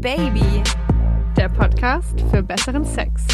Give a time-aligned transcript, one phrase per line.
[0.00, 0.62] Baby,
[1.36, 3.26] der Podcast für besseren Sex.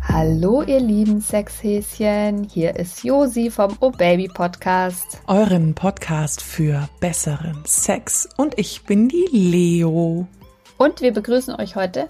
[0.00, 5.20] Hallo ihr lieben Sexhäschen, hier ist Josi vom Oh Baby Podcast.
[5.26, 10.28] Euren Podcast für besseren Sex und ich bin die Leo.
[10.76, 12.08] Und wir begrüßen euch heute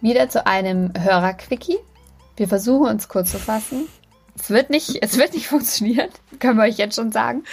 [0.00, 1.76] wieder zu einem Hörerquickie.
[2.38, 3.88] Wir versuchen uns kurz zu fassen.
[4.38, 7.44] Es wird nicht, es wird nicht funktionieren, können wir euch jetzt schon sagen.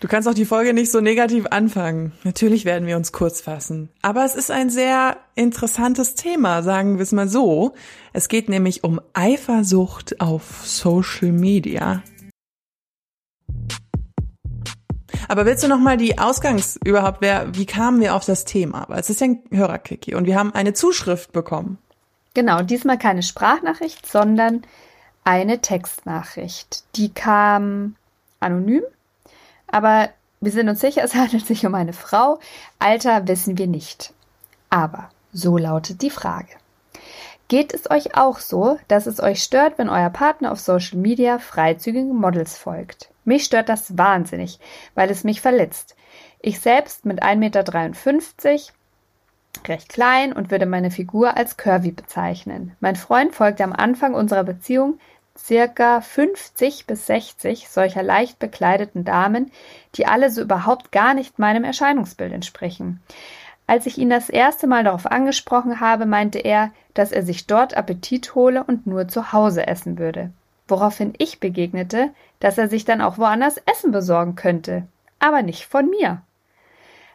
[0.00, 2.12] Du kannst auch die Folge nicht so negativ anfangen.
[2.24, 3.90] Natürlich werden wir uns kurz fassen.
[4.00, 7.74] Aber es ist ein sehr interessantes Thema, sagen wir es mal so.
[8.14, 12.02] Es geht nämlich um Eifersucht auf Social Media.
[15.28, 18.86] Aber willst du noch mal die Ausgangs überhaupt, wer, wie kamen wir auf das Thema?
[18.88, 21.76] Weil es ist ja ein Hörerquickie und wir haben eine Zuschrift bekommen.
[22.32, 24.62] Genau, diesmal keine Sprachnachricht, sondern
[25.24, 26.84] eine Textnachricht.
[26.96, 27.96] Die kam
[28.40, 28.82] anonym
[29.70, 30.10] aber
[30.40, 32.38] wir sind uns sicher, es handelt sich um eine Frau.
[32.78, 34.12] Alter wissen wir nicht.
[34.70, 36.48] Aber so lautet die Frage.
[37.48, 41.38] Geht es euch auch so, dass es euch stört, wenn euer Partner auf Social Media
[41.38, 43.10] freizügigen Models folgt?
[43.24, 44.60] Mich stört das wahnsinnig,
[44.94, 45.96] weil es mich verletzt.
[46.40, 47.64] Ich selbst mit 1,53 Meter,
[49.66, 52.76] recht klein und würde meine Figur als curvy bezeichnen.
[52.78, 55.00] Mein Freund folgte am Anfang unserer Beziehung
[55.46, 59.50] circa 50 bis 60 solcher leicht bekleideten Damen,
[59.94, 63.00] die alle so überhaupt gar nicht meinem Erscheinungsbild entsprechen.
[63.66, 67.76] Als ich ihn das erste Mal darauf angesprochen habe, meinte er, dass er sich dort
[67.76, 70.30] Appetit hole und nur zu Hause essen würde.
[70.66, 72.10] Woraufhin ich begegnete,
[72.40, 74.86] dass er sich dann auch woanders Essen besorgen könnte,
[75.20, 76.22] aber nicht von mir.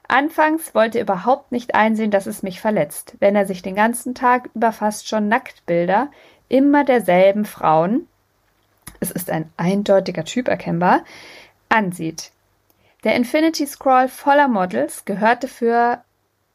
[0.08, 4.14] Anfangs wollte er überhaupt nicht einsehen, dass es mich verletzt, wenn er sich den ganzen
[4.14, 6.10] Tag über fast schon Nacktbilder
[6.48, 8.08] immer derselben Frauen,
[9.00, 11.04] es ist ein eindeutiger Typ erkennbar,
[11.70, 12.32] ansieht.
[13.04, 16.04] Der Infinity Scroll voller Models gehörte für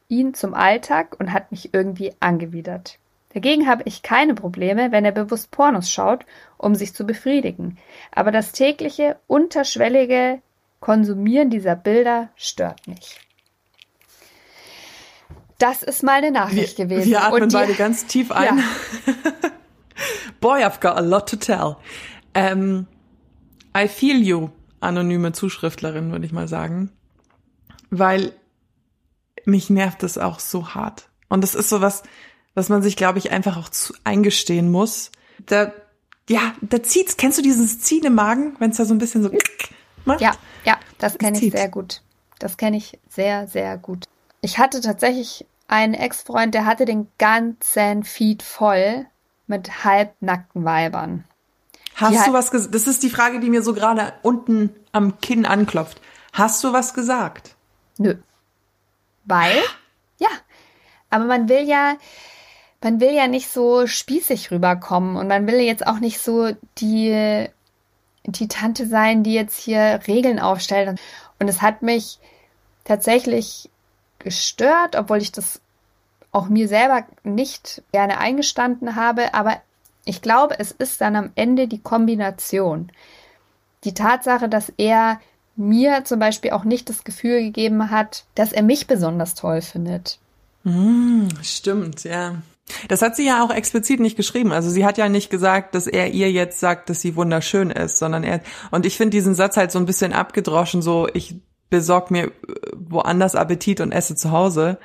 [0.07, 2.97] ihn zum Alltag und hat mich irgendwie angewidert.
[3.33, 6.25] Dagegen habe ich keine Probleme, wenn er bewusst Pornos schaut,
[6.57, 7.77] um sich zu befriedigen.
[8.11, 10.41] Aber das tägliche, unterschwellige
[10.81, 13.19] Konsumieren dieser Bilder stört mich.
[15.59, 17.11] Das ist mal eine Nachricht wir, gewesen.
[17.11, 18.57] Wir atmen die, beide ganz tief ein.
[18.57, 18.63] Ja.
[20.41, 21.77] Boy, I've got a lot to tell.
[22.33, 22.87] Ähm,
[23.75, 24.49] I feel you,
[24.79, 26.91] anonyme Zuschriftlerin, würde ich mal sagen.
[27.89, 28.33] Weil
[29.45, 31.09] mich nervt es auch so hart.
[31.29, 32.03] Und das ist so was,
[32.53, 35.11] was man sich, glaube ich, einfach auch zu eingestehen muss.
[35.45, 35.73] Da,
[36.29, 37.17] ja, da zieht's.
[37.17, 39.31] Kennst du dieses Ziehen im Magen, wenn es da so ein bisschen so
[40.05, 40.21] macht?
[40.21, 40.33] Ja,
[40.65, 42.01] ja, das kenne ich sehr gut.
[42.39, 44.05] Das kenne ich sehr, sehr gut.
[44.41, 49.05] Ich hatte tatsächlich einen Ex-Freund, der hatte den ganzen Feed voll
[49.47, 51.23] mit halbnackten Weibern.
[52.01, 52.75] Hast du was gesagt?
[52.75, 56.01] Das ist die Frage, die mir so gerade unten am Kinn anklopft.
[56.33, 57.55] Hast du was gesagt?
[57.97, 58.15] Nö.
[59.25, 59.57] Weil?
[60.17, 60.29] Ja.
[61.09, 61.95] Aber man will ja,
[62.81, 67.47] man will ja nicht so spießig rüberkommen und man will jetzt auch nicht so die,
[68.25, 70.99] die Tante sein, die jetzt hier Regeln aufstellt.
[71.39, 72.19] Und es hat mich
[72.83, 73.69] tatsächlich
[74.19, 75.61] gestört, obwohl ich das
[76.31, 79.61] auch mir selber nicht gerne eingestanden habe, aber
[80.05, 82.91] ich glaube, es ist dann am Ende die Kombination.
[83.83, 85.19] Die Tatsache, dass er
[85.55, 90.19] mir zum Beispiel auch nicht das Gefühl gegeben hat, dass er mich besonders toll findet.
[90.63, 92.41] Mm, stimmt, ja.
[92.87, 94.51] Das hat sie ja auch explizit nicht geschrieben.
[94.51, 97.97] Also sie hat ja nicht gesagt, dass er ihr jetzt sagt, dass sie wunderschön ist,
[97.97, 101.35] sondern er, und ich finde diesen Satz halt so ein bisschen abgedroschen, so ich
[101.69, 102.31] besorg mir
[102.75, 104.77] woanders Appetit und esse zu Hause.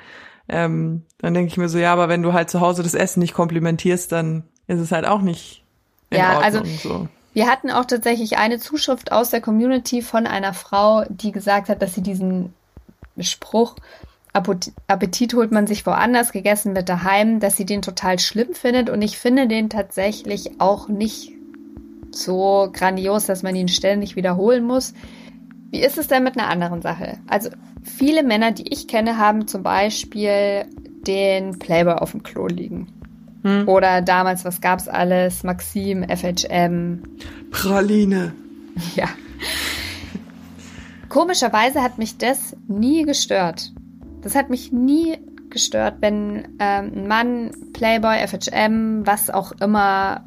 [0.49, 3.19] Ähm, dann denke ich mir so, ja, aber wenn du halt zu Hause das Essen
[3.19, 5.63] nicht komplimentierst, dann ist es halt auch nicht
[6.09, 6.43] in ja, Ordnung.
[6.43, 7.07] Also so.
[7.33, 11.81] Wir hatten auch tatsächlich eine Zuschrift aus der Community von einer Frau, die gesagt hat,
[11.81, 12.53] dass sie diesen
[13.19, 13.75] Spruch
[14.87, 19.01] Appetit holt man sich woanders, gegessen wird daheim, dass sie den total schlimm findet und
[19.01, 21.31] ich finde den tatsächlich auch nicht
[22.11, 24.93] so grandios, dass man ihn ständig wiederholen muss.
[25.71, 27.17] Wie ist es denn mit einer anderen Sache?
[27.27, 27.49] Also
[27.83, 30.65] viele Männer, die ich kenne, haben zum Beispiel
[31.05, 32.93] den Playboy auf dem Klo liegen.
[33.47, 33.67] Hm.
[33.67, 35.43] Oder damals, was gab's alles?
[35.43, 37.03] Maxim, FHM.
[37.51, 38.33] Praline.
[38.95, 39.07] Ja.
[41.09, 43.73] Komischerweise hat mich das nie gestört.
[44.21, 45.17] Das hat mich nie
[45.49, 50.25] gestört, wenn ähm, ein Mann Playboy, FHM, was auch immer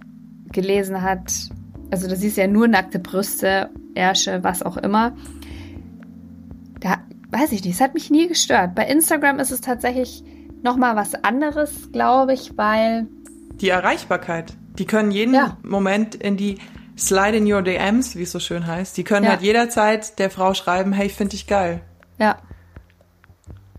[0.51, 1.31] gelesen hat.
[1.93, 5.13] Also da siehst du ja nur nackte Brüste, Ärsche, was auch immer.
[6.81, 6.99] Da
[7.31, 8.75] weiß ich nicht, es hat mich nie gestört.
[8.75, 10.25] Bei Instagram ist es tatsächlich
[10.63, 13.07] nochmal was anderes, glaube ich, weil.
[13.61, 14.55] Die Erreichbarkeit.
[14.79, 15.57] Die können jeden ja.
[15.63, 16.59] Moment in die
[16.97, 18.97] Slide in your DMs, wie es so schön heißt.
[18.97, 19.33] Die können ja.
[19.33, 21.83] halt jederzeit der Frau schreiben, hey, finde ich geil.
[22.19, 22.37] Ja.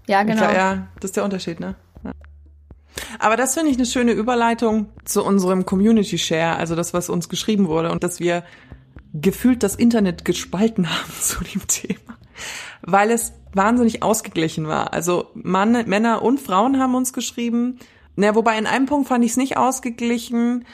[0.07, 0.41] Ja, genau.
[0.41, 1.75] Glaub, ja, das ist der Unterschied, ne?
[2.03, 2.11] Ja.
[3.19, 7.29] Aber das finde ich eine schöne Überleitung zu unserem Community Share, also das, was uns
[7.29, 8.43] geschrieben wurde und dass wir
[9.13, 12.17] gefühlt das Internet gespalten haben zu dem Thema,
[12.83, 14.93] weil es wahnsinnig ausgeglichen war.
[14.93, 17.79] Also Mann, Männer und Frauen haben uns geschrieben.
[18.15, 20.65] Na, wobei in einem Punkt fand ich es nicht ausgeglichen.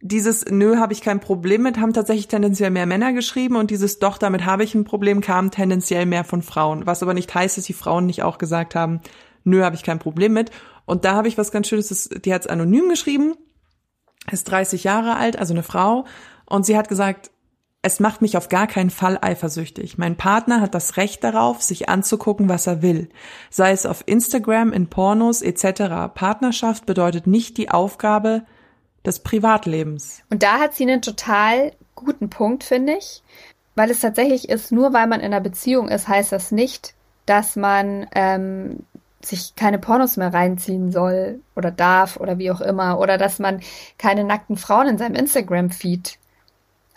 [0.00, 3.98] Dieses Nö, habe ich kein Problem mit, haben tatsächlich tendenziell mehr Männer geschrieben und dieses
[3.98, 6.86] Doch, damit habe ich ein Problem kam tendenziell mehr von Frauen.
[6.86, 9.00] Was aber nicht heißt, dass die Frauen nicht auch gesagt haben,
[9.44, 10.50] Nö, habe ich kein Problem mit.
[10.84, 13.34] Und da habe ich was ganz Schönes, die hat es anonym geschrieben,
[14.30, 16.04] ist 30 Jahre alt, also eine Frau,
[16.46, 17.30] und sie hat gesagt,
[17.82, 19.96] es macht mich auf gar keinen Fall eifersüchtig.
[19.96, 23.08] Mein Partner hat das Recht darauf, sich anzugucken, was er will.
[23.48, 26.12] Sei es auf Instagram, in Pornos etc.
[26.14, 28.42] Partnerschaft bedeutet nicht die Aufgabe
[29.04, 30.22] des Privatlebens.
[30.30, 33.22] Und da hat sie einen total guten Punkt, finde ich.
[33.76, 36.94] Weil es tatsächlich ist, nur weil man in einer Beziehung ist, heißt das nicht,
[37.26, 38.84] dass man ähm,
[39.20, 42.98] sich keine Pornos mehr reinziehen soll oder darf oder wie auch immer.
[42.98, 43.60] Oder dass man
[43.98, 46.18] keine nackten Frauen in seinem Instagram-Feed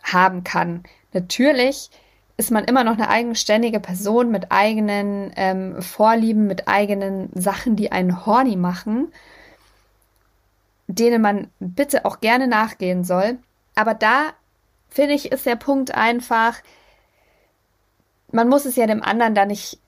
[0.04, 0.84] haben kann.
[1.13, 1.90] Natürlich
[2.38, 7.92] ist man immer noch eine eigenständige Person mit eigenen ähm, Vorlieben, mit eigenen Sachen, die
[7.92, 9.12] einen horny machen,
[10.88, 13.38] denen man bitte auch gerne nachgehen soll.
[13.75, 14.30] Aber da
[14.90, 16.56] finde ich, ist der Punkt einfach,
[18.31, 19.80] man muss es ja dem anderen da nicht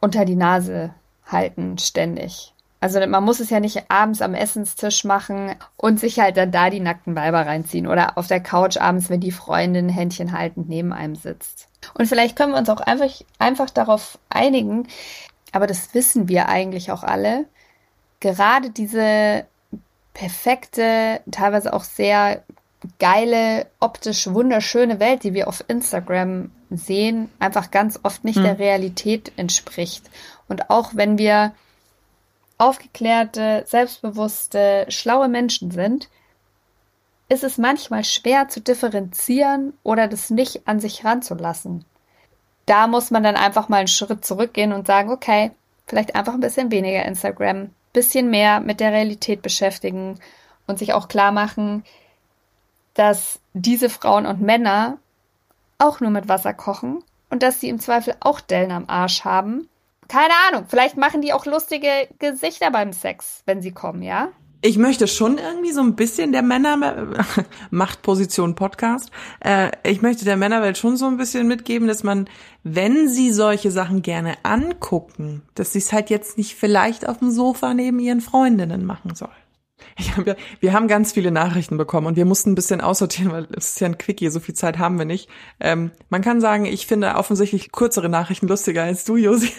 [0.00, 0.94] unter die Nase
[1.26, 2.54] halten, ständig.
[2.80, 6.70] Also man muss es ja nicht abends am Essenstisch machen und sich halt dann da
[6.70, 10.92] die nackten Weiber reinziehen oder auf der Couch abends, wenn die Freundin Händchen haltend neben
[10.92, 11.68] einem sitzt.
[11.94, 14.86] Und vielleicht können wir uns auch einfach, einfach darauf einigen,
[15.50, 17.46] aber das wissen wir eigentlich auch alle,
[18.20, 19.44] gerade diese
[20.14, 22.42] perfekte, teilweise auch sehr
[22.98, 28.44] geile, optisch wunderschöne Welt, die wir auf Instagram sehen, einfach ganz oft nicht hm.
[28.44, 30.08] der Realität entspricht.
[30.48, 31.52] Und auch wenn wir
[32.58, 36.08] aufgeklärte, selbstbewusste, schlaue Menschen sind,
[37.28, 41.84] ist es manchmal schwer zu differenzieren oder das nicht an sich ranzulassen.
[42.66, 45.52] Da muss man dann einfach mal einen Schritt zurückgehen und sagen, okay,
[45.86, 50.18] vielleicht einfach ein bisschen weniger Instagram, bisschen mehr mit der Realität beschäftigen
[50.66, 51.84] und sich auch klar machen,
[52.94, 54.98] dass diese Frauen und Männer
[55.78, 59.68] auch nur mit Wasser kochen und dass sie im Zweifel auch Dellen am Arsch haben
[60.08, 64.28] keine Ahnung, vielleicht machen die auch lustige Gesichter beim Sex, wenn sie kommen, ja?
[64.60, 66.76] Ich möchte schon irgendwie so ein bisschen der Männer
[67.70, 69.12] Machtposition Podcast.
[69.38, 72.28] Äh, ich möchte der Männerwelt schon so ein bisschen mitgeben, dass man,
[72.64, 77.30] wenn sie solche Sachen gerne angucken, dass sie es halt jetzt nicht vielleicht auf dem
[77.30, 79.30] Sofa neben ihren Freundinnen machen soll.
[80.16, 83.48] Hab ja, wir haben ganz viele Nachrichten bekommen und wir mussten ein bisschen aussortieren, weil
[83.56, 85.28] es ist ja ein Quickie, so viel Zeit haben wir nicht.
[85.60, 89.52] Ähm, man kann sagen, ich finde offensichtlich kürzere Nachrichten lustiger als du, Josi.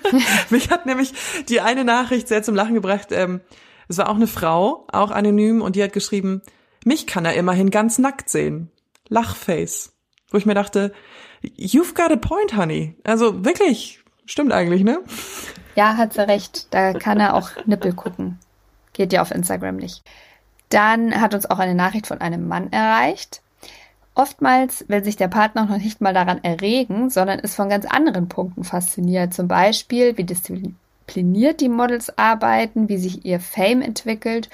[0.50, 1.12] Mich hat nämlich
[1.48, 3.08] die eine Nachricht sehr zum Lachen gebracht.
[3.10, 3.40] Ähm,
[3.88, 6.42] es war auch eine Frau, auch anonym, und die hat geschrieben,
[6.84, 8.70] mich kann er immerhin ganz nackt sehen.
[9.08, 9.92] Lachface.
[10.30, 10.92] Wo ich mir dachte,
[11.42, 12.96] you've got a point, honey.
[13.04, 15.00] Also wirklich, stimmt eigentlich, ne?
[15.76, 16.68] Ja, hat sie recht.
[16.72, 18.38] Da kann er auch Nippel gucken.
[18.96, 20.02] Geht ja auf Instagram nicht.
[20.70, 23.42] Dann hat uns auch eine Nachricht von einem Mann erreicht.
[24.14, 28.30] Oftmals will sich der Partner noch nicht mal daran erregen, sondern ist von ganz anderen
[28.30, 29.34] Punkten fasziniert.
[29.34, 34.48] Zum Beispiel, wie diszipliniert die Models arbeiten, wie sich ihr Fame entwickelt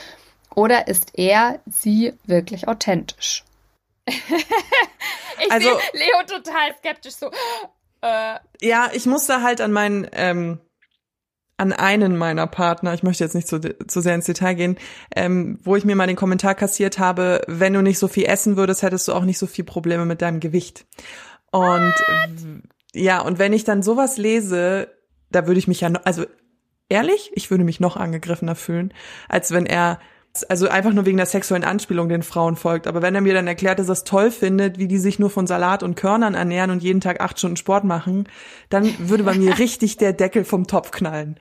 [0.56, 3.44] oder ist er, sie wirklich authentisch?
[4.06, 7.30] ich also, sehe Leo total skeptisch so.
[8.00, 8.40] Äh.
[8.60, 10.58] Ja, ich musste halt an meinen ähm,
[11.56, 14.76] an einen meiner Partner, ich möchte jetzt nicht zu, zu sehr ins Detail gehen,
[15.14, 18.56] ähm, wo ich mir mal den Kommentar kassiert habe, wenn du nicht so viel essen
[18.56, 20.86] würdest, hättest du auch nicht so viel Probleme mit deinem Gewicht.
[21.50, 21.94] Und
[22.94, 24.88] ja, und wenn ich dann sowas lese,
[25.30, 26.24] da würde ich mich ja, noch, also
[26.88, 28.92] ehrlich, ich würde mich noch angegriffener fühlen,
[29.28, 29.98] als wenn er
[30.48, 32.86] also einfach nur wegen der sexuellen Anspielung den Frauen folgt.
[32.86, 35.30] Aber wenn er mir dann erklärt, dass er es toll findet, wie die sich nur
[35.30, 38.28] von Salat und Körnern ernähren und jeden Tag acht Stunden Sport machen,
[38.70, 41.38] dann würde bei mir richtig der Deckel vom Topf knallen.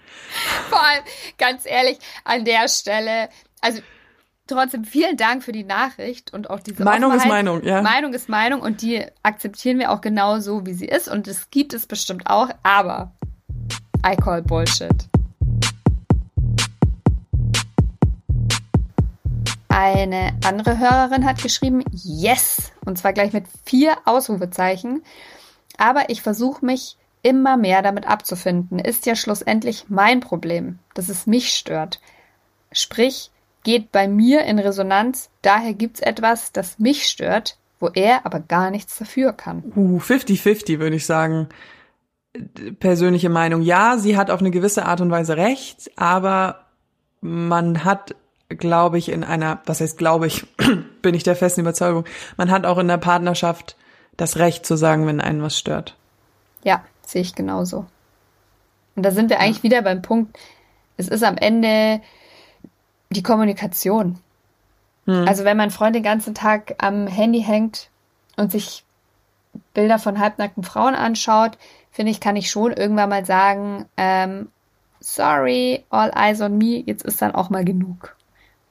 [0.69, 1.03] Vor allem,
[1.37, 3.29] ganz ehrlich, an der Stelle,
[3.61, 3.81] also
[4.47, 7.27] trotzdem vielen Dank für die Nachricht und auch diese Meinung Offenheit.
[7.27, 7.81] ist Meinung, ja.
[7.81, 11.49] Meinung ist Meinung und die akzeptieren wir auch genau so, wie sie ist und es
[11.49, 13.15] gibt es bestimmt auch, aber
[14.05, 15.07] I call Bullshit.
[19.71, 25.03] Eine andere Hörerin hat geschrieben, yes, und zwar gleich mit vier Ausrufezeichen.
[25.77, 28.79] Aber ich versuche mich immer mehr damit abzufinden.
[28.79, 32.01] Ist ja schlussendlich mein Problem, dass es mich stört.
[32.71, 33.31] Sprich,
[33.63, 38.71] geht bei mir in Resonanz, daher gibt's etwas, das mich stört, wo er aber gar
[38.71, 39.63] nichts dafür kann.
[39.75, 41.47] Uh, 50-50 würde ich sagen.
[42.79, 43.61] persönliche Meinung.
[43.61, 46.65] Ja, sie hat auf eine gewisse Art und Weise recht, aber
[47.21, 48.15] man hat,
[48.55, 50.45] glaube ich, in einer, was heißt glaube ich,
[51.01, 52.05] bin ich der festen Überzeugung,
[52.37, 53.75] man hat auch in der Partnerschaft
[54.17, 55.95] das Recht zu sagen, wenn einen was stört.
[56.63, 57.85] Ja, sehe ich genauso.
[58.95, 60.37] Und da sind wir eigentlich wieder beim Punkt,
[60.97, 62.01] es ist am Ende
[63.09, 64.19] die Kommunikation.
[65.05, 65.27] Hm.
[65.27, 67.89] Also wenn mein Freund den ganzen Tag am Handy hängt
[68.37, 68.83] und sich
[69.73, 71.57] Bilder von halbnackten Frauen anschaut,
[71.91, 74.49] finde ich, kann ich schon irgendwann mal sagen, ähm,
[74.99, 78.15] sorry, all eyes on me, jetzt ist dann auch mal genug.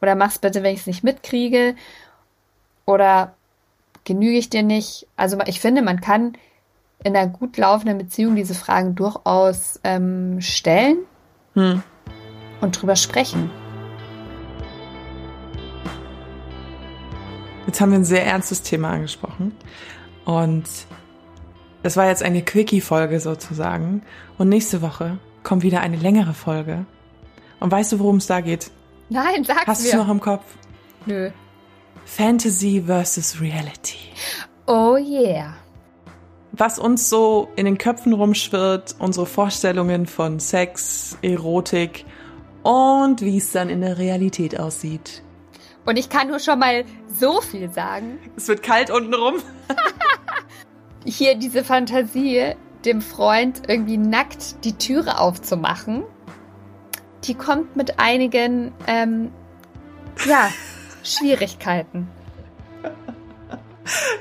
[0.00, 1.74] Oder mach's bitte, wenn ich es nicht mitkriege.
[2.86, 3.34] Oder
[4.04, 5.06] genüge ich dir nicht?
[5.16, 6.36] Also ich finde, man kann
[7.02, 10.98] in einer gut laufenden Beziehung diese Fragen durchaus ähm, stellen
[11.54, 11.82] hm.
[12.60, 13.50] und drüber sprechen.
[17.66, 19.54] Jetzt haben wir ein sehr ernstes Thema angesprochen.
[20.24, 20.64] Und
[21.82, 24.02] das war jetzt eine Quickie-Folge sozusagen.
[24.38, 26.84] Und nächste Woche kommt wieder eine längere Folge.
[27.60, 28.70] Und weißt du, worum es da geht?
[29.10, 30.44] Nein, sag's Hast du noch im Kopf?
[31.04, 31.30] Nö.
[32.04, 33.98] Fantasy versus Reality.
[34.66, 35.54] Oh yeah.
[36.52, 42.04] Was uns so in den Köpfen rumschwirrt, unsere Vorstellungen von Sex, Erotik
[42.62, 45.22] und wie es dann in der Realität aussieht.
[45.84, 46.84] Und ich kann nur schon mal
[47.18, 48.18] so viel sagen.
[48.36, 49.36] Es wird kalt unten rum.
[51.04, 56.04] Hier diese Fantasie, dem Freund irgendwie nackt die Türe aufzumachen,
[57.24, 59.30] die kommt mit einigen, ähm,
[60.26, 60.48] ja,
[61.02, 62.08] Schwierigkeiten.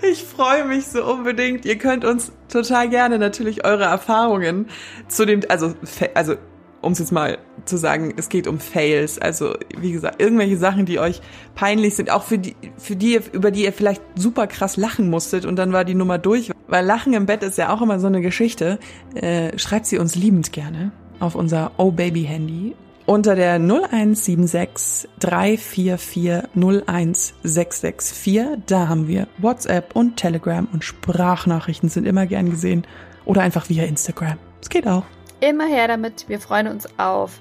[0.02, 1.66] Ich freue mich so unbedingt.
[1.66, 4.68] Ihr könnt uns total gerne natürlich eure Erfahrungen
[5.08, 5.76] zu dem, also,
[6.16, 6.36] also
[6.82, 9.20] um es jetzt mal zu sagen, es geht um Fails.
[9.20, 11.22] Also, wie gesagt, irgendwelche Sachen, die euch
[11.56, 15.46] peinlich sind, auch für die, für die, über die ihr vielleicht super krass lachen musstet
[15.46, 16.52] und dann war die Nummer durch.
[16.68, 18.80] Weil Lachen im Bett ist ja auch immer so eine Geschichte.
[19.14, 22.76] Äh, schreibt sie uns liebend gerne auf unser Oh Baby Handy
[23.10, 28.42] unter der 0176 344 01664.
[28.68, 32.86] Da haben wir WhatsApp und Telegram und Sprachnachrichten sind immer gern gesehen.
[33.26, 34.38] Oder einfach via Instagram.
[34.62, 35.06] Es geht auch.
[35.40, 36.30] Immer her damit.
[36.30, 37.40] Wir freuen uns auf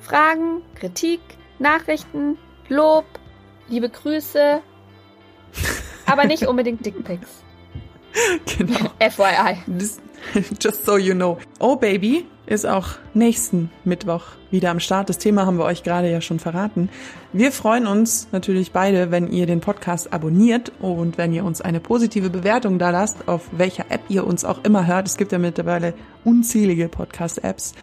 [0.00, 1.20] Fragen, Kritik,
[1.58, 3.06] Nachrichten, Lob,
[3.68, 4.60] liebe Grüße,
[6.06, 7.42] aber nicht unbedingt Dickpics.
[8.56, 8.90] Genau.
[9.00, 9.56] FYI.
[10.60, 11.38] Just so you know.
[11.58, 15.08] Oh Baby ist auch nächsten Mittwoch wieder am Start.
[15.08, 16.88] Das Thema haben wir euch gerade ja schon verraten.
[17.32, 21.80] Wir freuen uns natürlich beide, wenn ihr den Podcast abonniert und wenn ihr uns eine
[21.80, 25.06] positive Bewertung da lasst, auf welcher App ihr uns auch immer hört.
[25.06, 25.94] Es gibt ja mittlerweile
[26.24, 27.74] unzählige Podcast-Apps.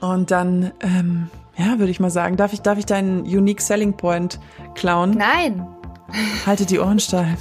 [0.00, 3.96] Und dann, ähm, ja, würde ich mal sagen, darf ich, darf ich deinen Unique Selling
[3.96, 4.40] Point
[4.74, 5.10] klauen?
[5.12, 5.66] Nein.
[6.46, 7.38] Haltet die Ohren steif.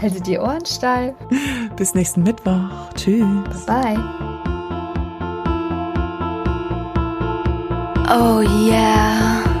[0.00, 1.14] Haltet die Ohren steif.
[1.76, 2.90] Bis nächsten Mittwoch.
[2.96, 3.66] Tschüss.
[3.66, 4.31] Bye.
[8.14, 9.51] Oh yeah.